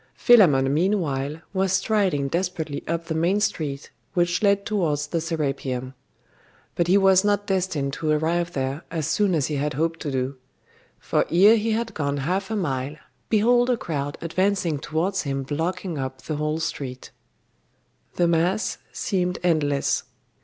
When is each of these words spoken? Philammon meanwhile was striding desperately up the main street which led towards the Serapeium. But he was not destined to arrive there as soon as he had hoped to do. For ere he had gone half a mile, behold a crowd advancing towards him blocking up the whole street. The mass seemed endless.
Philammon 0.15 0.73
meanwhile 0.73 1.41
was 1.53 1.73
striding 1.73 2.27
desperately 2.27 2.83
up 2.87 3.05
the 3.05 3.13
main 3.13 3.39
street 3.39 3.91
which 4.15 4.41
led 4.41 4.65
towards 4.65 5.05
the 5.05 5.21
Serapeium. 5.21 5.93
But 6.73 6.87
he 6.87 6.97
was 6.97 7.23
not 7.23 7.45
destined 7.45 7.93
to 7.93 8.09
arrive 8.09 8.53
there 8.53 8.81
as 8.89 9.05
soon 9.05 9.35
as 9.35 9.45
he 9.45 9.57
had 9.57 9.75
hoped 9.75 9.99
to 9.99 10.09
do. 10.09 10.37
For 10.97 11.25
ere 11.29 11.55
he 11.55 11.73
had 11.73 11.93
gone 11.93 12.17
half 12.17 12.49
a 12.49 12.55
mile, 12.55 12.95
behold 13.29 13.69
a 13.69 13.77
crowd 13.77 14.17
advancing 14.21 14.79
towards 14.79 15.21
him 15.21 15.43
blocking 15.43 15.99
up 15.99 16.23
the 16.23 16.37
whole 16.37 16.59
street. 16.59 17.11
The 18.15 18.27
mass 18.27 18.79
seemed 18.91 19.37
endless. 19.43 20.01